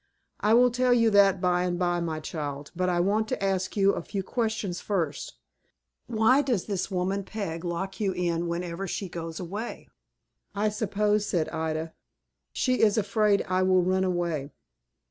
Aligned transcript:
"I 0.39 0.55
will 0.55 0.71
tell 0.71 0.95
you 0.95 1.11
that 1.11 1.39
by 1.39 1.61
and 1.61 1.77
by, 1.77 1.99
my 1.99 2.19
child; 2.19 2.71
but 2.75 2.89
I 2.89 2.99
want 2.99 3.27
to 3.27 3.43
ask 3.43 3.77
you 3.77 3.91
a 3.91 4.01
few 4.01 4.23
questions 4.23 4.81
first. 4.81 5.33
Why 6.07 6.41
does 6.41 6.65
this 6.65 6.89
woman 6.89 7.23
Peg 7.23 7.63
lock 7.63 7.99
you 7.99 8.11
in 8.11 8.47
whenever 8.47 8.87
she 8.87 9.07
goes 9.07 9.39
away?" 9.39 9.87
"I 10.55 10.69
suppose," 10.69 11.27
said 11.27 11.49
Ida, 11.49 11.93
"she 12.51 12.81
is 12.81 12.97
afraid 12.97 13.45
I 13.47 13.61
will 13.61 13.83
run 13.83 14.03
away." 14.03 14.49